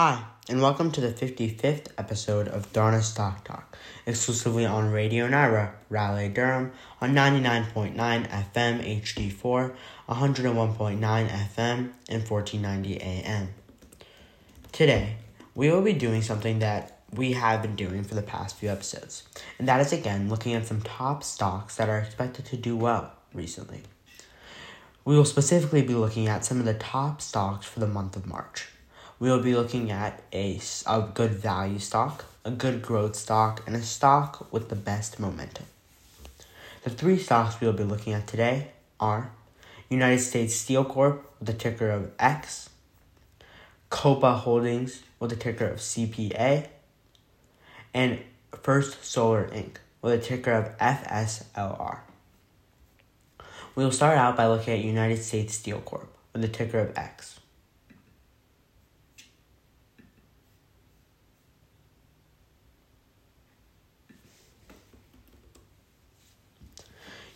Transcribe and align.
Hi, 0.00 0.22
and 0.48 0.62
welcome 0.62 0.92
to 0.92 1.00
the 1.00 1.08
55th 1.08 1.88
episode 1.98 2.46
of 2.46 2.72
Drona 2.72 3.02
Stock 3.02 3.42
Talk, 3.42 3.76
exclusively 4.06 4.64
on 4.64 4.92
Radio 4.92 5.26
Nyra, 5.26 5.72
Raleigh, 5.90 6.28
Durham, 6.28 6.70
on 7.00 7.14
99.9 7.14 7.96
FM 7.96 9.02
HD4, 9.02 9.74
101.9 10.08 11.00
FM, 11.00 11.90
and 12.08 12.30
1490 12.30 13.00
AM. 13.00 13.48
Today, 14.70 15.16
we 15.56 15.68
will 15.68 15.82
be 15.82 15.94
doing 15.94 16.22
something 16.22 16.60
that 16.60 17.00
we 17.12 17.32
have 17.32 17.62
been 17.62 17.74
doing 17.74 18.04
for 18.04 18.14
the 18.14 18.22
past 18.22 18.54
few 18.54 18.68
episodes, 18.68 19.24
and 19.58 19.66
that 19.66 19.80
is 19.80 19.92
again 19.92 20.28
looking 20.28 20.54
at 20.54 20.64
some 20.64 20.80
top 20.80 21.24
stocks 21.24 21.74
that 21.74 21.88
are 21.88 21.98
expected 21.98 22.44
to 22.44 22.56
do 22.56 22.76
well 22.76 23.14
recently. 23.34 23.82
We 25.04 25.16
will 25.16 25.24
specifically 25.24 25.82
be 25.82 25.94
looking 25.94 26.28
at 26.28 26.44
some 26.44 26.60
of 26.60 26.66
the 26.66 26.74
top 26.74 27.20
stocks 27.20 27.66
for 27.66 27.80
the 27.80 27.88
month 27.88 28.14
of 28.14 28.24
March 28.24 28.68
we 29.18 29.30
will 29.30 29.40
be 29.40 29.54
looking 29.54 29.90
at 29.90 30.22
a, 30.32 30.60
a 30.86 31.08
good 31.14 31.32
value 31.32 31.78
stock, 31.78 32.24
a 32.44 32.50
good 32.50 32.82
growth 32.82 33.16
stock, 33.16 33.62
and 33.66 33.74
a 33.74 33.82
stock 33.82 34.52
with 34.52 34.68
the 34.68 34.76
best 34.76 35.18
momentum. 35.18 35.66
The 36.84 36.90
three 36.90 37.18
stocks 37.18 37.60
we 37.60 37.66
will 37.66 37.74
be 37.74 37.84
looking 37.84 38.12
at 38.12 38.26
today 38.26 38.68
are 39.00 39.30
United 39.90 40.20
States 40.20 40.54
Steel 40.54 40.84
Corp 40.84 41.28
with 41.38 41.48
the 41.48 41.54
ticker 41.54 41.90
of 41.90 42.10
X, 42.18 42.70
Copa 43.90 44.34
Holdings 44.34 45.02
with 45.18 45.30
the 45.30 45.36
ticker 45.36 45.66
of 45.66 45.78
CPA, 45.78 46.68
and 47.92 48.20
First 48.62 49.04
Solar 49.04 49.48
Inc. 49.48 49.76
with 50.00 50.12
a 50.12 50.18
ticker 50.18 50.52
of 50.52 50.78
FSLR. 50.78 51.98
We 53.74 53.84
will 53.84 53.92
start 53.92 54.18
out 54.18 54.36
by 54.36 54.46
looking 54.46 54.74
at 54.74 54.84
United 54.84 55.22
States 55.22 55.54
Steel 55.54 55.80
Corp 55.80 56.12
with 56.32 56.42
the 56.42 56.48
ticker 56.48 56.78
of 56.78 56.96
X. 56.96 57.40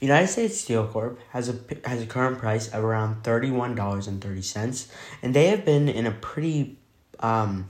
United 0.03 0.27
States 0.27 0.61
Steel 0.61 0.85
Corp 0.89 1.21
has 1.31 1.49
a 1.49 1.55
has 1.85 2.03
a 2.03 2.07
current 2.07 2.39
price 2.39 2.67
of 2.69 2.83
around 2.83 3.23
thirty 3.23 3.53
one 3.53 3.77
dollars 3.77 4.09
and 4.09 4.21
thirty 4.21 4.43
cents, 4.43 4.93
and 5.23 5.33
they 5.33 5.47
have 5.47 5.65
been 5.65 5.89
in 5.89 6.07
a 6.07 6.11
pretty 6.11 6.77
um, 7.21 7.69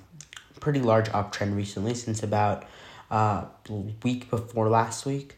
pretty 0.58 0.80
large 0.80 1.11
uptrend 1.11 1.55
recently 1.55 1.92
since 1.92 2.22
about 2.22 2.64
uh 3.11 3.44
week 4.02 4.30
before 4.30 4.70
last 4.70 5.05
week. 5.05 5.36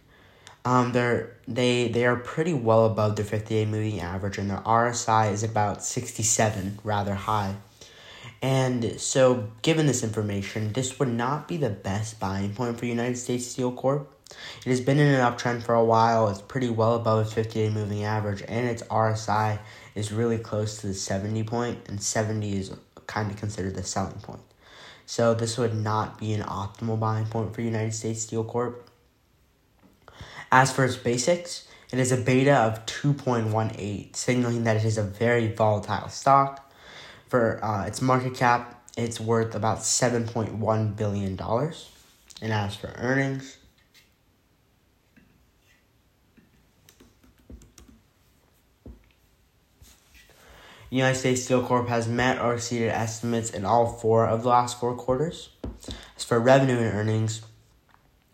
Um, 0.64 0.92
they're 0.92 1.36
they 1.48 1.88
they 1.88 2.06
are 2.06 2.14
pretty 2.14 2.54
well 2.54 2.86
above 2.86 3.16
their 3.16 3.24
fifty 3.24 3.56
day 3.56 3.66
moving 3.66 3.98
average, 3.98 4.38
and 4.38 4.48
their 4.48 4.58
RSI 4.58 5.32
is 5.32 5.42
about 5.42 5.82
sixty 5.82 6.22
seven, 6.22 6.78
rather 6.84 7.14
high. 7.14 7.56
And 8.40 9.00
so, 9.00 9.48
given 9.62 9.86
this 9.86 10.04
information, 10.04 10.72
this 10.74 11.00
would 11.00 11.08
not 11.08 11.48
be 11.48 11.56
the 11.56 11.70
best 11.70 12.20
buying 12.20 12.54
point 12.54 12.78
for 12.78 12.86
United 12.86 13.18
States 13.18 13.46
Steel 13.46 13.72
Corp. 13.72 14.13
It 14.30 14.70
has 14.70 14.80
been 14.80 14.98
in 14.98 15.14
an 15.14 15.20
uptrend 15.20 15.62
for 15.62 15.74
a 15.74 15.84
while. 15.84 16.28
It's 16.28 16.40
pretty 16.40 16.70
well 16.70 16.94
above 16.94 17.26
its 17.26 17.34
50 17.34 17.52
day 17.52 17.70
moving 17.70 18.04
average, 18.04 18.42
and 18.48 18.66
its 18.66 18.82
RSI 18.84 19.58
is 19.94 20.12
really 20.12 20.38
close 20.38 20.78
to 20.78 20.86
the 20.88 20.94
70 20.94 21.42
point, 21.44 21.78
and 21.88 22.02
70 22.02 22.56
is 22.56 22.74
kind 23.06 23.30
of 23.30 23.36
considered 23.36 23.74
the 23.74 23.82
selling 23.82 24.20
point. 24.20 24.40
So, 25.06 25.34
this 25.34 25.58
would 25.58 25.74
not 25.74 26.18
be 26.18 26.32
an 26.32 26.42
optimal 26.42 26.98
buying 26.98 27.26
point 27.26 27.54
for 27.54 27.60
United 27.60 27.92
States 27.92 28.22
Steel 28.22 28.44
Corp. 28.44 28.88
As 30.50 30.72
for 30.72 30.84
its 30.84 30.96
basics, 30.96 31.68
it 31.92 31.98
is 31.98 32.10
a 32.10 32.16
beta 32.16 32.54
of 32.54 32.86
2.18, 32.86 34.16
signaling 34.16 34.64
that 34.64 34.76
it 34.76 34.84
is 34.84 34.96
a 34.96 35.02
very 35.02 35.48
volatile 35.48 36.08
stock. 36.08 36.72
For 37.28 37.62
uh, 37.62 37.86
its 37.86 38.00
market 38.00 38.34
cap, 38.34 38.82
it's 38.96 39.20
worth 39.20 39.54
about 39.54 39.78
$7.1 39.78 40.96
billion. 40.96 41.38
And 42.42 42.52
as 42.52 42.76
for 42.76 42.94
earnings, 42.96 43.58
United 50.90 51.18
States 51.18 51.44
Steel 51.44 51.64
Corp 51.64 51.88
has 51.88 52.06
met 52.08 52.40
or 52.40 52.54
exceeded 52.54 52.90
estimates 52.90 53.50
in 53.50 53.64
all 53.64 53.86
four 53.86 54.26
of 54.26 54.42
the 54.42 54.48
last 54.48 54.78
four 54.78 54.94
quarters. 54.94 55.50
As 56.16 56.24
for 56.24 56.38
revenue 56.38 56.76
and 56.76 56.94
earnings, 56.94 57.42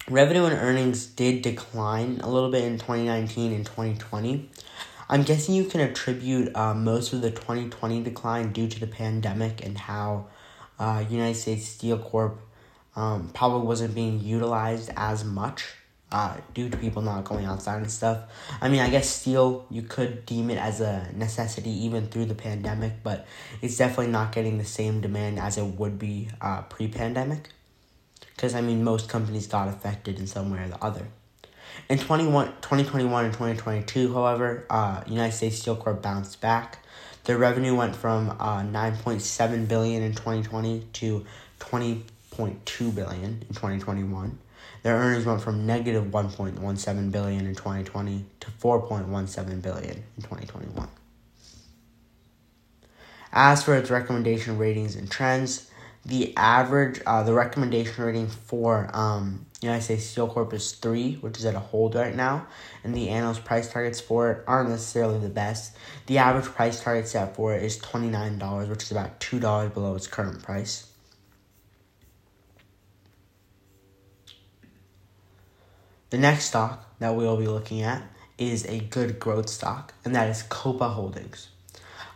revenue 0.08 0.44
and 0.44 0.54
earnings 0.54 1.06
did 1.06 1.42
decline 1.42 2.20
a 2.22 2.28
little 2.28 2.50
bit 2.50 2.64
in 2.64 2.78
2019 2.78 3.52
and 3.52 3.64
2020. 3.64 4.50
I'm 5.08 5.22
guessing 5.22 5.54
you 5.54 5.64
can 5.64 5.80
attribute 5.80 6.54
uh, 6.54 6.74
most 6.74 7.12
of 7.12 7.20
the 7.20 7.30
2020 7.30 8.02
decline 8.02 8.52
due 8.52 8.68
to 8.68 8.78
the 8.78 8.86
pandemic 8.86 9.64
and 9.64 9.76
how 9.76 10.26
uh, 10.78 11.04
United 11.08 11.34
States 11.34 11.66
Steel 11.66 11.98
Corp 11.98 12.40
um, 12.94 13.30
probably 13.34 13.66
wasn't 13.66 13.94
being 13.94 14.20
utilized 14.20 14.90
as 14.96 15.24
much 15.24 15.74
uh, 16.12 16.37
due 16.54 16.69
to 16.69 16.76
people 16.76 17.03
not 17.03 17.25
going 17.25 17.44
outside 17.44 17.81
and 17.82 17.91
stuff. 17.91 18.21
I 18.60 18.69
mean, 18.69 18.81
I 18.81 18.91
guess 18.91 19.09
steel, 19.09 19.66
you 19.71 19.82
could 19.82 20.26
deem 20.26 20.50
it 20.50 20.59
as 20.59 20.81
a 20.81 21.09
necessity 21.15 21.71
even 21.84 22.09
through 22.09 22.26
the 22.26 22.34
pandemic, 22.34 23.03
but 23.03 23.26
it's 23.62 23.76
definitely 23.76 24.09
not 24.09 24.32
getting 24.32 24.59
the 24.59 24.65
same 24.65 25.00
demand 25.00 25.38
as 25.38 25.56
it 25.56 25.65
would 25.65 25.98
be 25.98 26.28
uh, 26.41 26.62
pre 26.62 26.88
pandemic. 26.88 27.50
Because, 28.34 28.54
I 28.54 28.60
mean, 28.60 28.82
most 28.82 29.09
companies 29.09 29.47
got 29.47 29.69
affected 29.69 30.19
in 30.19 30.26
some 30.26 30.50
way 30.50 30.65
or 30.65 30.69
the 30.69 30.82
other. 30.82 31.06
In 31.88 31.98
2021 31.98 33.25
and 33.25 33.34
2022, 33.34 34.12
however, 34.15 34.66
uh, 34.71 35.03
United 35.06 35.37
States 35.37 35.59
Steel 35.59 35.77
Corp 35.77 36.03
bounced 36.03 36.41
back. 36.41 36.78
Their 37.25 37.37
revenue 37.37 37.75
went 37.75 37.94
from 37.94 38.31
uh, 38.31 38.62
9.7 38.62 39.69
billion 39.69 40.03
in 40.03 40.15
2020 40.15 40.87
to 40.94 41.27
20.2 42.30 42.94
billion 42.94 43.24
in 43.24 43.48
2021. 43.48 44.38
Their 44.82 44.96
earnings 44.96 45.26
went 45.26 45.42
from 45.42 45.66
negative 45.66 46.04
1.17 46.04 47.12
billion 47.12 47.46
in 47.46 47.54
2020 47.54 48.24
to 48.41 48.50
4.17 48.50 49.62
billion 49.62 49.96
in 50.16 50.22
2021. 50.22 50.88
As 53.32 53.62
for 53.62 53.76
its 53.76 53.91
recommendation 53.91 54.58
ratings 54.58 54.96
and 54.96 55.10
trends, 55.10 55.70
the 56.04 56.34
average, 56.36 57.00
uh, 57.06 57.22
the 57.22 57.34
recommendation 57.34 58.02
rating 58.02 58.26
for 58.26 58.91
um, 58.94 59.44
United 59.60 59.82
States 59.82 60.06
Steel 60.06 60.26
Corp 60.26 60.52
is 60.54 60.72
3, 60.72 61.16
which 61.16 61.38
is 61.38 61.44
at 61.44 61.54
a 61.54 61.58
hold 61.58 61.94
right 61.94 62.14
now, 62.14 62.47
and 62.82 62.94
the 62.94 63.10
analyst 63.10 63.44
price 63.44 63.70
targets 63.70 64.00
for 64.00 64.30
it 64.30 64.44
aren't 64.47 64.70
necessarily 64.70 65.18
the 65.18 65.28
best. 65.28 65.76
The 66.06 66.18
average 66.18 66.47
price 66.47 66.82
target 66.82 67.06
set 67.06 67.36
for 67.36 67.54
it 67.54 67.62
is 67.62 67.78
$29, 67.78 68.68
which 68.68 68.82
is 68.82 68.91
about 68.91 69.20
$2 69.20 69.74
below 69.74 69.94
its 69.94 70.06
current 70.06 70.42
price. 70.42 70.89
The 76.10 76.19
next 76.19 76.47
stock 76.47 76.84
that 76.98 77.15
we 77.15 77.22
will 77.22 77.37
be 77.37 77.47
looking 77.47 77.82
at 77.82 78.03
is 78.37 78.66
a 78.66 78.81
good 78.81 79.21
growth 79.21 79.48
stock, 79.48 79.94
and 80.04 80.12
that 80.16 80.28
is 80.28 80.43
Copa 80.43 80.88
Holdings. 80.88 81.50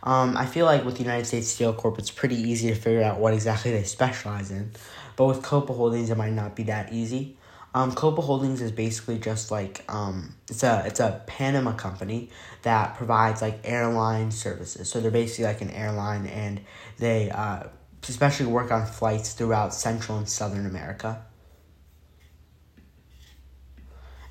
Um, 0.03 0.35
I 0.35 0.45
feel 0.45 0.65
like 0.65 0.83
with 0.83 0.95
the 0.95 1.03
United 1.03 1.25
States 1.25 1.47
Steel 1.47 1.73
Corp, 1.73 1.97
it's 1.97 2.11
pretty 2.11 2.35
easy 2.35 2.67
to 2.67 2.75
figure 2.75 3.01
out 3.01 3.19
what 3.19 3.33
exactly 3.33 3.71
they 3.71 3.83
specialize 3.83 4.51
in, 4.51 4.71
but 5.15 5.27
with 5.27 5.41
Copa 5.41 5.71
Holdings, 5.71 6.09
it 6.09 6.17
might 6.17 6.33
not 6.33 6.57
be 6.57 6.63
that 6.63 6.91
easy. 6.91 7.37
Um, 7.73 7.93
Copa 7.93 8.21
Holdings 8.21 8.61
is 8.61 8.73
basically 8.73 9.17
just 9.17 9.49
like 9.49 9.85
um, 9.87 10.35
it's 10.49 10.63
a 10.63 10.83
it's 10.85 10.99
a 10.99 11.21
Panama 11.25 11.71
company 11.71 12.29
that 12.63 12.95
provides 12.95 13.41
like 13.41 13.59
airline 13.63 14.31
services. 14.31 14.89
So 14.89 14.99
they're 14.99 15.09
basically 15.09 15.45
like 15.45 15.61
an 15.61 15.71
airline, 15.71 16.25
and 16.25 16.59
they 16.97 17.31
uh, 17.31 17.63
especially 18.07 18.47
work 18.47 18.71
on 18.71 18.85
flights 18.85 19.31
throughout 19.31 19.73
Central 19.73 20.17
and 20.17 20.27
Southern 20.27 20.65
America 20.65 21.23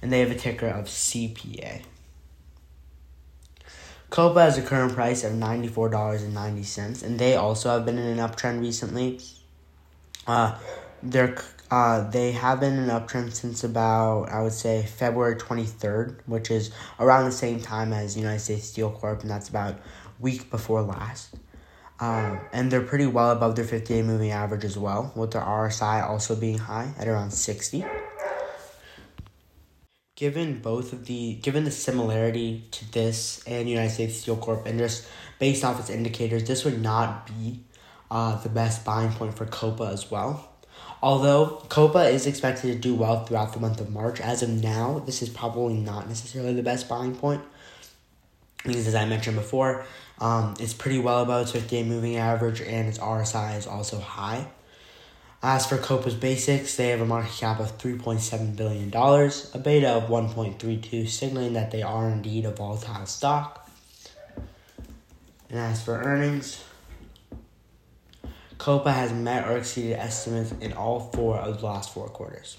and 0.04 0.12
they 0.12 0.20
have 0.20 0.30
a 0.30 0.34
ticker 0.34 0.66
of 0.66 0.84
CPA. 0.84 1.80
Copa 4.10 4.42
has 4.42 4.58
a 4.58 4.62
current 4.62 4.92
price 4.92 5.24
of 5.24 5.32
$94.90, 5.32 7.02
and 7.02 7.18
they 7.18 7.36
also 7.36 7.70
have 7.70 7.86
been 7.86 7.96
in 7.96 8.18
an 8.18 8.18
uptrend 8.18 8.60
recently. 8.60 9.18
Uh, 10.26 10.58
they're, 11.02 11.34
uh, 11.70 12.10
they 12.10 12.32
have 12.32 12.60
been 12.60 12.74
in 12.74 12.90
an 12.90 12.90
uptrend 12.90 13.32
since 13.32 13.64
about, 13.64 14.28
I 14.28 14.42
would 14.42 14.52
say, 14.52 14.82
February 14.82 15.36
23rd, 15.36 16.20
which 16.26 16.50
is 16.50 16.70
around 17.00 17.24
the 17.24 17.32
same 17.32 17.62
time 17.62 17.94
as 17.94 18.14
United 18.14 18.40
States 18.40 18.68
Steel 18.68 18.90
Corp, 18.90 19.22
and 19.22 19.30
that's 19.30 19.48
about 19.48 19.76
week 20.20 20.50
before 20.50 20.82
last. 20.82 21.34
Um, 21.98 22.40
and 22.52 22.70
they're 22.70 22.82
pretty 22.82 23.06
well 23.06 23.30
above 23.30 23.56
their 23.56 23.64
50 23.64 23.94
day 23.94 24.02
moving 24.02 24.32
average 24.32 24.66
as 24.66 24.76
well, 24.76 25.14
with 25.16 25.30
their 25.30 25.40
RSI 25.40 26.06
also 26.06 26.36
being 26.36 26.58
high 26.58 26.92
at 26.98 27.08
around 27.08 27.30
60 27.30 27.86
given 30.16 30.60
both 30.60 30.92
of 30.92 31.06
the 31.06 31.34
given 31.34 31.64
the 31.64 31.70
similarity 31.70 32.64
to 32.70 32.90
this 32.92 33.42
and 33.46 33.68
United 33.68 33.90
States 33.90 34.18
Steel 34.18 34.36
Corp 34.36 34.66
and 34.66 34.78
just 34.78 35.06
based 35.38 35.64
off 35.64 35.80
its 35.80 35.90
indicators, 35.90 36.44
this 36.44 36.64
would 36.64 36.80
not 36.80 37.26
be 37.26 37.60
uh, 38.10 38.40
the 38.42 38.48
best 38.48 38.84
buying 38.84 39.10
point 39.12 39.36
for 39.36 39.46
Copa 39.46 39.84
as 39.92 40.10
well. 40.10 40.50
Although 41.02 41.62
Copa 41.68 42.08
is 42.08 42.26
expected 42.26 42.72
to 42.72 42.78
do 42.78 42.94
well 42.94 43.24
throughout 43.24 43.52
the 43.52 43.60
month 43.60 43.80
of 43.80 43.90
March, 43.90 44.20
as 44.20 44.42
of 44.42 44.48
now, 44.48 45.00
this 45.00 45.20
is 45.20 45.28
probably 45.28 45.74
not 45.74 46.08
necessarily 46.08 46.54
the 46.54 46.62
best 46.62 46.88
buying 46.88 47.14
point. 47.14 47.42
Because 48.64 48.86
as 48.86 48.94
I 48.94 49.04
mentioned 49.04 49.36
before, 49.36 49.84
um, 50.18 50.54
it's 50.58 50.72
pretty 50.72 50.98
well 50.98 51.22
above 51.22 51.42
its 51.42 51.52
50 51.52 51.68
day 51.68 51.82
moving 51.82 52.16
average 52.16 52.62
and 52.62 52.88
its 52.88 52.98
RSI 52.98 53.58
is 53.58 53.66
also 53.66 53.98
high. 53.98 54.46
As 55.46 55.66
for 55.66 55.76
Copa's 55.76 56.14
basics, 56.14 56.74
they 56.74 56.88
have 56.88 57.02
a 57.02 57.04
market 57.04 57.32
cap 57.32 57.60
of 57.60 57.76
$3.7 57.76 58.56
billion, 58.56 58.88
a 58.88 59.58
beta 59.58 59.90
of 59.90 60.04
1.32, 60.04 61.06
signaling 61.06 61.52
that 61.52 61.70
they 61.70 61.82
are 61.82 62.08
indeed 62.08 62.46
a 62.46 62.50
volatile 62.50 63.04
stock. 63.04 63.70
And 65.50 65.58
as 65.58 65.82
for 65.82 66.02
earnings, 66.02 66.64
Copa 68.56 68.90
has 68.90 69.12
met 69.12 69.46
or 69.46 69.58
exceeded 69.58 69.98
estimates 69.98 70.52
in 70.62 70.72
all 70.72 71.10
four 71.12 71.36
of 71.36 71.60
the 71.60 71.66
last 71.66 71.92
four 71.92 72.08
quarters. 72.08 72.56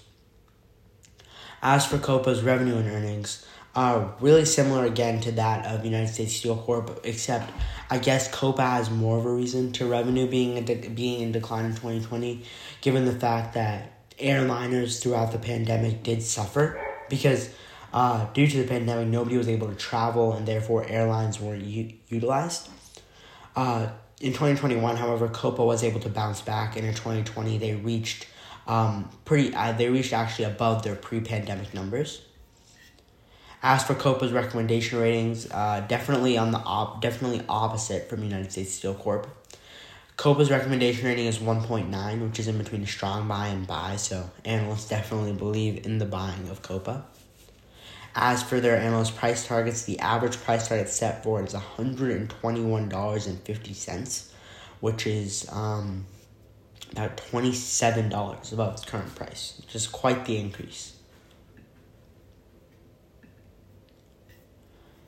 As 1.62 1.84
for 1.84 1.98
Copa's 1.98 2.44
revenue 2.44 2.76
and 2.76 2.88
earnings, 2.88 3.44
are 3.76 4.14
really 4.20 4.46
similar 4.46 4.86
again 4.86 5.20
to 5.20 5.32
that 5.32 5.66
of 5.66 5.84
United 5.84 6.08
States 6.08 6.34
Steel 6.34 6.56
Corp, 6.56 6.98
except 7.04 7.52
I 7.90 7.98
guess 7.98 8.28
Copa 8.34 8.62
has 8.62 8.90
more 8.90 9.18
of 9.18 9.26
a 9.26 9.30
reason 9.30 9.70
to 9.72 9.86
revenue 9.86 10.26
being 10.26 10.64
de- 10.64 10.88
being 10.88 11.20
in 11.20 11.30
decline 11.30 11.66
in 11.66 11.72
2020, 11.72 12.42
given 12.80 13.04
the 13.04 13.12
fact 13.12 13.52
that 13.54 14.08
airliners 14.18 15.02
throughout 15.02 15.30
the 15.30 15.38
pandemic 15.38 16.02
did 16.02 16.22
suffer 16.22 16.80
because 17.10 17.50
uh, 17.92 18.26
due 18.32 18.46
to 18.46 18.62
the 18.62 18.66
pandemic, 18.66 19.08
nobody 19.08 19.36
was 19.36 19.48
able 19.48 19.68
to 19.68 19.74
travel 19.74 20.32
and 20.32 20.48
therefore 20.48 20.86
airlines 20.88 21.38
weren't 21.38 21.64
u- 21.64 21.92
utilized. 22.08 22.70
Uh, 23.54 23.88
in 24.20 24.32
2021, 24.32 24.96
however, 24.96 25.28
Copa 25.28 25.62
was 25.62 25.84
able 25.84 26.00
to 26.00 26.08
bounce 26.08 26.40
back, 26.40 26.76
and 26.76 26.86
in 26.86 26.94
2020 26.94 27.58
they 27.58 27.74
reached 27.74 28.26
um, 28.66 29.10
pretty. 29.26 29.54
Uh, 29.54 29.72
they 29.72 29.90
reached 29.90 30.14
actually 30.14 30.46
above 30.46 30.82
their 30.82 30.94
pre-pandemic 30.94 31.74
numbers. 31.74 32.22
As 33.62 33.82
for 33.82 33.94
Copa's 33.94 34.32
recommendation 34.32 34.98
ratings, 34.98 35.50
uh, 35.50 35.84
definitely 35.88 36.36
on 36.38 36.52
the 36.52 36.58
op- 36.58 37.00
definitely 37.00 37.42
opposite 37.48 38.08
from 38.08 38.22
United 38.22 38.52
States 38.52 38.74
Steel 38.74 38.94
Corp. 38.94 39.26
Copa's 40.16 40.50
recommendation 40.50 41.06
rating 41.06 41.26
is 41.26 41.38
1.9, 41.38 42.22
which 42.22 42.38
is 42.38 42.46
in 42.48 42.58
between 42.58 42.82
a 42.82 42.86
strong 42.86 43.26
buy 43.28 43.48
and 43.48 43.66
buy, 43.66 43.96
so 43.96 44.30
analysts 44.44 44.88
definitely 44.88 45.32
believe 45.32 45.84
in 45.84 45.98
the 45.98 46.06
buying 46.06 46.48
of 46.48 46.62
Copa. 46.62 47.04
As 48.14 48.42
for 48.42 48.60
their 48.60 48.78
analyst 48.78 49.14
price 49.14 49.46
targets, 49.46 49.82
the 49.82 49.98
average 49.98 50.38
price 50.38 50.68
target 50.68 50.88
set 50.88 51.22
for 51.22 51.42
it 51.42 51.48
is 51.48 51.54
$121.50, 51.54 54.28
which 54.80 55.06
is 55.06 55.46
um, 55.52 56.06
about 56.92 57.18
$27 57.18 58.52
above 58.54 58.72
its 58.72 58.86
current 58.86 59.14
price, 59.14 59.60
which 59.62 59.74
is 59.74 59.86
quite 59.86 60.24
the 60.24 60.38
increase. 60.38 60.95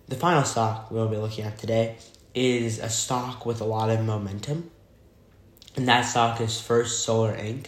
The 0.09 0.17
final 0.17 0.43
stock 0.45 0.91
we'll 0.91 1.07
be 1.07 1.19
looking 1.19 1.45
at 1.45 1.59
today 1.59 1.99
is 2.35 2.79
a 2.79 2.89
stock 2.89 3.45
with 3.45 3.61
a 3.61 3.67
lot 3.67 3.91
of 3.91 4.03
momentum, 4.03 4.71
and 5.77 5.87
that 5.87 6.01
stock 6.07 6.41
is 6.41 6.59
First 6.59 7.05
Solar 7.05 7.37
Inc. 7.37 7.67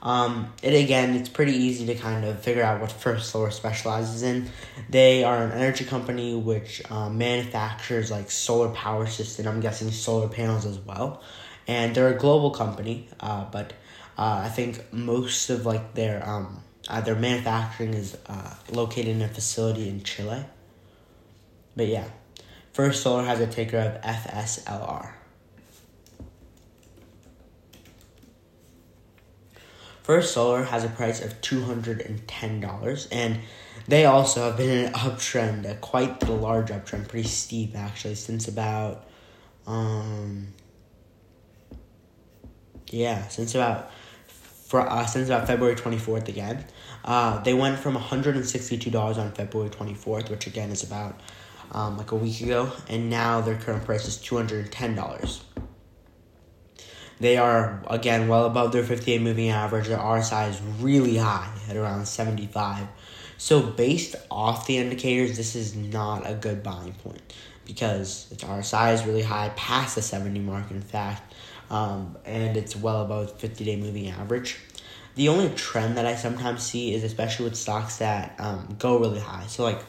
Um, 0.00 0.52
it 0.62 0.74
again, 0.80 1.16
it's 1.16 1.28
pretty 1.28 1.54
easy 1.54 1.84
to 1.86 1.96
kind 1.96 2.24
of 2.24 2.40
figure 2.40 2.62
out 2.62 2.80
what 2.80 2.92
First 2.92 3.30
Solar 3.30 3.50
specializes 3.50 4.22
in. 4.22 4.48
They 4.90 5.24
are 5.24 5.42
an 5.42 5.50
energy 5.50 5.84
company 5.84 6.36
which 6.36 6.88
um, 6.88 7.18
manufactures 7.18 8.12
like 8.12 8.30
solar 8.30 8.68
power 8.68 9.08
system. 9.08 9.48
I'm 9.48 9.58
guessing 9.58 9.90
solar 9.90 10.28
panels 10.28 10.64
as 10.64 10.78
well, 10.78 11.20
and 11.66 11.96
they're 11.96 12.14
a 12.14 12.16
global 12.16 12.52
company. 12.52 13.08
Uh, 13.18 13.46
but 13.50 13.72
uh, 14.16 14.42
I 14.44 14.50
think 14.50 14.92
most 14.92 15.50
of 15.50 15.66
like 15.66 15.94
their 15.94 16.24
um, 16.24 16.62
uh, 16.86 17.00
their 17.00 17.16
manufacturing 17.16 17.94
is 17.94 18.16
uh, 18.28 18.54
located 18.70 19.08
in 19.08 19.22
a 19.22 19.28
facility 19.28 19.88
in 19.88 20.04
Chile. 20.04 20.44
But 21.76 21.88
yeah, 21.88 22.04
First 22.72 23.02
Solar 23.02 23.24
has 23.24 23.40
a 23.40 23.46
ticker 23.46 23.78
of 23.78 24.00
FSLR. 24.02 25.12
First 30.02 30.34
Solar 30.34 30.64
has 30.64 30.84
a 30.84 30.88
price 30.88 31.24
of 31.24 31.40
$210, 31.42 33.08
and 33.12 33.38
they 33.86 34.04
also 34.04 34.46
have 34.46 34.56
been 34.56 34.70
in 34.70 34.86
an 34.86 34.92
uptrend, 34.94 35.70
a 35.70 35.74
quite 35.76 36.20
the 36.20 36.32
large 36.32 36.68
uptrend, 36.68 37.08
pretty 37.08 37.28
steep 37.28 37.76
actually, 37.76 38.16
since 38.16 38.48
about, 38.48 39.06
um, 39.66 40.48
yeah, 42.90 43.28
since 43.28 43.54
about, 43.54 43.92
for, 44.26 44.80
uh, 44.80 45.06
since 45.06 45.28
about 45.28 45.46
February 45.46 45.76
24th 45.76 46.28
again. 46.28 46.64
Uh, 47.04 47.40
they 47.42 47.54
went 47.54 47.78
from 47.78 47.96
$162 47.96 49.18
on 49.18 49.32
February 49.32 49.70
24th, 49.70 50.30
which 50.30 50.46
again 50.46 50.70
is 50.70 50.82
about 50.82 51.20
um, 51.72 51.96
like 51.96 52.12
a 52.12 52.16
week 52.16 52.40
ago, 52.40 52.70
and 52.88 53.10
now 53.10 53.40
their 53.40 53.56
current 53.56 53.84
price 53.84 54.06
is 54.06 54.18
$210. 54.18 55.40
They 57.18 57.36
are, 57.36 57.82
again, 57.86 58.28
well 58.28 58.46
above 58.46 58.72
their 58.72 58.82
58 58.82 59.20
moving 59.20 59.48
average. 59.50 59.88
Their 59.88 59.98
RSI 59.98 60.50
is 60.50 60.60
really 60.80 61.16
high 61.16 61.52
at 61.68 61.76
around 61.76 62.06
75. 62.06 62.86
So, 63.38 63.62
based 63.62 64.16
off 64.30 64.66
the 64.66 64.76
indicators, 64.76 65.36
this 65.36 65.54
is 65.56 65.74
not 65.74 66.28
a 66.28 66.34
good 66.34 66.62
buying 66.62 66.92
point 66.94 67.20
because 67.64 68.26
its 68.30 68.44
RSI 68.44 68.94
is 68.94 69.04
really 69.06 69.22
high, 69.22 69.50
past 69.50 69.94
the 69.94 70.02
70 70.02 70.40
mark, 70.40 70.70
in 70.70 70.82
fact, 70.82 71.34
um, 71.70 72.18
and 72.24 72.56
it's 72.56 72.74
well 72.76 73.02
above 73.02 73.38
50 73.40 73.64
day 73.64 73.76
moving 73.76 74.08
average. 74.10 74.58
The 75.14 75.28
only 75.28 75.48
trend 75.50 75.96
that 75.96 76.06
I 76.06 76.16
sometimes 76.16 76.62
see 76.62 76.94
is 76.94 77.04
especially 77.04 77.44
with 77.44 77.56
stocks 77.56 77.98
that 77.98 78.34
um, 78.38 78.76
go 78.78 78.98
really 78.98 79.20
high. 79.20 79.46
So, 79.46 79.62
like, 79.62 79.82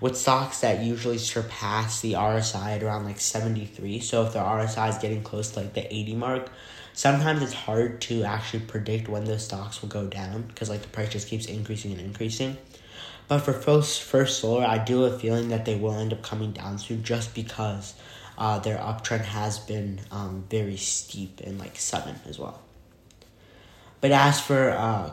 with 0.00 0.16
stocks 0.16 0.60
that 0.60 0.82
usually 0.82 1.18
surpass 1.18 2.00
the 2.00 2.14
RSI 2.14 2.76
at 2.76 2.82
around 2.82 3.04
like 3.04 3.20
73. 3.20 4.00
So 4.00 4.24
if 4.24 4.32
the 4.32 4.38
RSI 4.38 4.90
is 4.90 4.98
getting 4.98 5.22
close 5.22 5.50
to 5.52 5.60
like 5.60 5.74
the 5.74 5.92
80 5.92 6.14
mark, 6.14 6.50
sometimes 6.92 7.42
it's 7.42 7.52
hard 7.52 8.00
to 8.02 8.24
actually 8.24 8.60
predict 8.60 9.08
when 9.08 9.24
those 9.24 9.44
stocks 9.44 9.82
will 9.82 9.88
go 9.88 10.06
down 10.06 10.42
because 10.42 10.68
like 10.68 10.82
the 10.82 10.88
price 10.88 11.10
just 11.10 11.28
keeps 11.28 11.46
increasing 11.46 11.92
and 11.92 12.00
increasing. 12.00 12.56
But 13.28 13.40
for 13.40 13.52
first, 13.52 14.02
first 14.02 14.40
solar, 14.40 14.64
I 14.64 14.78
do 14.78 15.02
have 15.02 15.12
a 15.12 15.18
feeling 15.18 15.50
that 15.50 15.66
they 15.66 15.76
will 15.76 15.94
end 15.94 16.12
up 16.12 16.22
coming 16.22 16.52
down 16.52 16.78
soon 16.78 17.04
just 17.04 17.34
because 17.34 17.94
uh, 18.38 18.58
their 18.58 18.78
uptrend 18.78 19.24
has 19.24 19.58
been 19.58 20.00
um, 20.10 20.44
very 20.48 20.76
steep 20.76 21.40
and 21.40 21.58
like 21.58 21.76
sudden 21.76 22.16
as 22.26 22.38
well. 22.38 22.62
But 24.00 24.12
as 24.12 24.40
for 24.40 24.70
uh, 24.70 25.12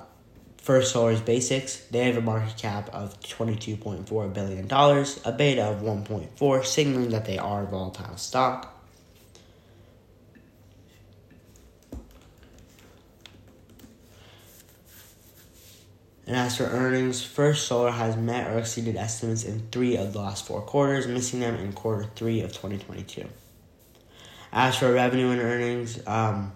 First 0.66 0.94
Solar's 0.94 1.22
basics, 1.22 1.78
they 1.92 2.06
have 2.06 2.18
a 2.18 2.22
market 2.22 2.58
cap 2.58 2.90
of 2.92 3.20
$22.4 3.20 4.34
billion, 4.34 4.66
a 4.66 5.32
beta 5.32 5.64
of 5.64 5.84
1.4, 5.84 6.66
signaling 6.66 7.12
that 7.12 7.26
they 7.26 7.38
are 7.38 7.62
a 7.62 7.68
volatile 7.68 8.18
stock. 8.18 8.76
And 16.26 16.36
as 16.36 16.58
for 16.58 16.64
earnings, 16.64 17.24
First 17.24 17.68
Solar 17.68 17.92
has 17.92 18.18
met 18.18 18.50
or 18.50 18.58
exceeded 18.58 18.96
estimates 18.96 19.44
in 19.44 19.68
three 19.72 19.96
of 19.96 20.14
the 20.14 20.20
last 20.20 20.48
four 20.48 20.62
quarters, 20.62 21.06
missing 21.06 21.42
them 21.42 21.54
in 21.54 21.74
quarter 21.74 22.10
three 22.16 22.42
of 22.42 22.54
2022. 22.54 23.28
As 24.52 24.76
for 24.76 24.92
revenue 24.92 25.30
and 25.30 25.42
earnings, 25.42 26.00
um, 26.08 26.54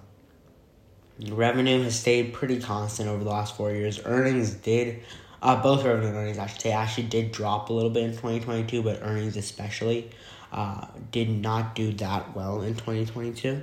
Revenue 1.28 1.84
has 1.84 2.00
stayed 2.00 2.34
pretty 2.34 2.60
constant 2.62 3.10
over 3.10 3.24
the 3.24 3.30
last 3.30 3.58
four 3.58 3.72
years. 3.72 4.00
Earnings 4.06 4.54
did, 4.54 5.02
uh, 5.42 5.62
both 5.62 5.84
revenue 5.84 6.08
and 6.08 6.16
earnings, 6.16 6.38
I 6.38 6.48
should 6.48 6.62
say, 6.62 6.72
actually 6.72 7.08
did 7.08 7.32
drop 7.32 7.70
a 7.70 7.74
little 7.74 7.90
bit 7.90 8.04
in 8.04 8.12
2022, 8.12 8.82
but 8.82 9.00
earnings 9.02 9.36
especially 9.36 10.12
uh, 10.52 10.88
did 11.12 11.30
not 11.30 11.76
do 11.76 11.92
that 11.94 12.36
well 12.36 12.62
in 12.62 12.74
2022. 12.74 13.62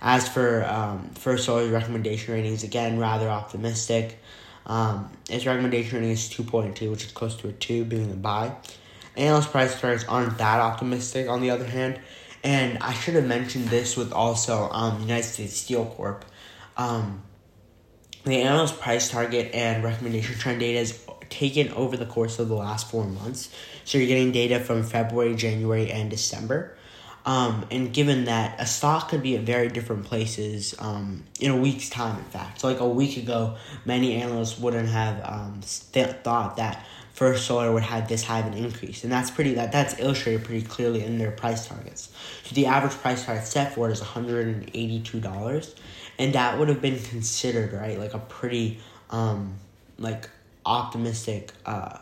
As 0.00 0.28
for 0.28 0.64
um, 0.64 1.10
First 1.14 1.44
Solar's 1.44 1.70
recommendation 1.70 2.34
ratings, 2.34 2.62
again, 2.62 2.98
rather 2.98 3.28
optimistic. 3.28 4.18
Um, 4.66 5.10
its 5.28 5.46
recommendation 5.46 5.98
rating 5.98 6.12
is 6.12 6.28
2.2, 6.28 6.90
which 6.90 7.04
is 7.04 7.12
close 7.12 7.36
to 7.36 7.48
a 7.48 7.52
2, 7.52 7.84
being 7.84 8.12
a 8.12 8.14
buy. 8.14 8.54
Analyst 9.16 9.50
price 9.50 9.80
targets 9.80 10.04
aren't 10.04 10.38
that 10.38 10.60
optimistic, 10.60 11.28
on 11.28 11.40
the 11.40 11.50
other 11.50 11.64
hand. 11.64 11.98
And 12.46 12.78
I 12.78 12.92
should 12.92 13.14
have 13.14 13.26
mentioned 13.26 13.70
this 13.70 13.96
with 13.96 14.12
also 14.12 14.70
um, 14.70 15.00
United 15.00 15.24
States 15.24 15.56
Steel 15.56 15.84
Corp. 15.84 16.24
Um, 16.76 17.24
the 18.22 18.40
analyst 18.42 18.78
price 18.78 19.10
target 19.10 19.52
and 19.52 19.82
recommendation 19.82 20.36
trend 20.36 20.60
data 20.60 20.78
is 20.78 21.04
taken 21.28 21.72
over 21.72 21.96
the 21.96 22.06
course 22.06 22.38
of 22.38 22.46
the 22.46 22.54
last 22.54 22.88
four 22.88 23.04
months. 23.04 23.52
So 23.84 23.98
you're 23.98 24.06
getting 24.06 24.30
data 24.30 24.60
from 24.60 24.84
February, 24.84 25.34
January, 25.34 25.90
and 25.90 26.08
December. 26.08 26.78
Um, 27.26 27.66
and 27.72 27.92
given 27.92 28.26
that 28.26 28.60
a 28.60 28.66
stock 28.66 29.08
could 29.08 29.20
be 29.20 29.36
at 29.36 29.42
very 29.42 29.68
different 29.68 30.04
places 30.04 30.76
um, 30.78 31.24
in 31.40 31.50
a 31.50 31.56
week's 31.56 31.90
time, 31.90 32.16
in 32.18 32.24
fact. 32.26 32.60
So, 32.60 32.68
like 32.68 32.78
a 32.78 32.88
week 32.88 33.16
ago, 33.16 33.56
many 33.84 34.14
analysts 34.14 34.58
wouldn't 34.60 34.88
have 34.88 35.20
um, 35.24 35.60
th- 35.92 36.16
thought 36.22 36.56
that 36.58 36.86
First 37.14 37.46
Solar 37.46 37.72
would 37.72 37.82
have 37.82 38.08
this 38.08 38.22
high 38.22 38.40
of 38.40 38.46
an 38.46 38.54
increase, 38.54 39.02
and 39.02 39.10
that's 39.10 39.30
pretty 39.30 39.54
that 39.54 39.72
that's 39.72 39.98
illustrated 39.98 40.44
pretty 40.44 40.64
clearly 40.64 41.02
in 41.02 41.18
their 41.18 41.30
price 41.30 41.66
targets. 41.66 42.10
So 42.44 42.54
the 42.54 42.66
average 42.66 42.92
price 42.92 43.24
target 43.24 43.46
set 43.46 43.74
for 43.74 43.88
it 43.88 43.92
is 43.92 44.00
one 44.00 44.10
hundred 44.10 44.46
and 44.46 44.70
eighty 44.74 45.00
two 45.00 45.18
dollars, 45.18 45.74
and 46.18 46.34
that 46.34 46.58
would 46.58 46.68
have 46.68 46.82
been 46.82 46.98
considered 47.00 47.72
right 47.72 47.98
like 47.98 48.14
a 48.14 48.18
pretty 48.18 48.80
um 49.10 49.54
like 49.98 50.28
optimistic 50.64 51.52
uh 51.64 51.98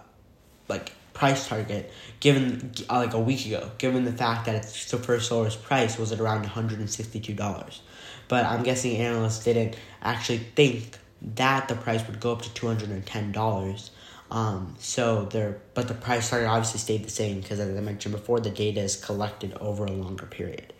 like 0.68 0.92
price 1.14 1.48
target 1.48 1.90
given 2.20 2.72
uh, 2.90 2.98
like 2.98 3.14
a 3.14 3.20
week 3.20 3.46
ago, 3.46 3.70
given 3.78 4.04
the 4.04 4.12
fact 4.12 4.44
that 4.46 4.56
it's, 4.56 4.76
so 4.90 4.98
First 4.98 5.28
Solar's 5.28 5.56
price 5.56 5.96
was 5.98 6.12
at 6.12 6.20
around 6.20 6.40
one 6.40 6.50
hundred 6.50 6.80
and 6.80 6.90
sixty 6.90 7.20
two 7.20 7.34
dollars. 7.34 7.80
but 8.28 8.44
I'm 8.44 8.62
guessing 8.62 8.96
analysts 8.96 9.44
didn't 9.44 9.76
actually 10.02 10.38
think 10.38 10.98
that 11.36 11.68
the 11.68 11.74
price 11.74 12.06
would 12.06 12.20
go 12.20 12.32
up 12.32 12.42
to 12.42 12.52
two 12.54 12.66
hundred 12.66 12.90
and 12.90 13.04
ten 13.04 13.32
dollars. 13.32 13.90
Um, 14.30 14.74
so 14.78 15.26
there, 15.26 15.60
but 15.74 15.86
the 15.86 15.94
price 15.94 16.30
target 16.30 16.48
obviously 16.48 16.80
stayed 16.80 17.04
the 17.04 17.10
same 17.10 17.40
because, 17.40 17.60
as 17.60 17.76
I 17.76 17.80
mentioned 17.80 18.14
before, 18.14 18.40
the 18.40 18.50
data 18.50 18.80
is 18.80 18.96
collected 18.96 19.56
over 19.60 19.84
a 19.84 19.92
longer 19.92 20.26
period. 20.26 20.72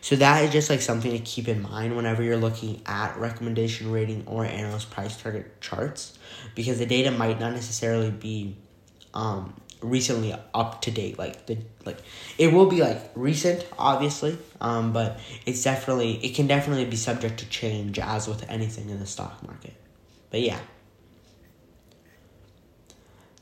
So 0.00 0.16
that 0.16 0.44
is 0.44 0.52
just 0.52 0.70
like 0.70 0.80
something 0.80 1.10
to 1.10 1.18
keep 1.18 1.48
in 1.48 1.62
mind 1.62 1.96
whenever 1.96 2.22
you're 2.22 2.36
looking 2.36 2.82
at 2.86 3.16
recommendation 3.16 3.90
rating 3.90 4.24
or 4.26 4.44
analyst 4.44 4.90
price 4.90 5.20
target 5.20 5.60
charts, 5.60 6.18
because 6.54 6.78
the 6.78 6.86
data 6.86 7.10
might 7.10 7.40
not 7.40 7.52
necessarily 7.52 8.10
be 8.10 8.56
um, 9.14 9.54
recently 9.80 10.34
up 10.54 10.82
to 10.82 10.90
date. 10.90 11.18
Like 11.18 11.46
the 11.46 11.58
like 11.84 11.98
it 12.36 12.52
will 12.52 12.66
be 12.66 12.80
like 12.80 13.10
recent, 13.14 13.66
obviously, 13.78 14.38
um, 14.60 14.92
but 14.92 15.18
it's 15.46 15.62
definitely 15.62 16.14
it 16.24 16.34
can 16.34 16.46
definitely 16.46 16.84
be 16.84 16.96
subject 16.96 17.38
to 17.40 17.48
change 17.48 17.98
as 17.98 18.28
with 18.28 18.48
anything 18.50 18.90
in 18.90 19.00
the 19.00 19.06
stock 19.06 19.42
market. 19.46 19.74
But 20.30 20.40
yeah, 20.40 20.60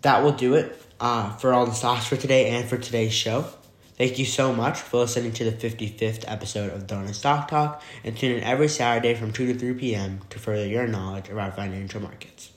that 0.02 0.23
will 0.23 0.33
do 0.33 0.55
it 0.55 0.81
uh, 1.00 1.35
for 1.37 1.52
all 1.52 1.66
the 1.66 1.73
stocks 1.73 2.07
for 2.07 2.16
today 2.16 2.50
and 2.50 2.69
for 2.69 2.78
today's 2.78 3.12
show. 3.12 3.47
Thank 3.97 4.19
you 4.19 4.26
so 4.26 4.52
much 4.52 4.78
for 4.78 4.99
listening 4.99 5.33
to 5.33 5.50
the 5.50 5.52
55th 5.52 6.25
episode 6.26 6.71
of 6.75 6.87
Drona 6.87 7.14
Stock 7.14 7.49
Talk 7.49 7.83
and 8.05 8.14
tune 8.14 8.37
in 8.37 8.43
every 8.43 8.69
Saturday 8.69 9.14
from 9.14 9.33
2 9.33 9.55
to 9.55 9.59
3 9.59 9.73
p.m. 9.73 10.21
to 10.28 10.38
further 10.38 10.66
your 10.66 10.87
knowledge 10.87 11.31
about 11.31 11.57
financial 11.57 12.02
markets. 12.02 12.50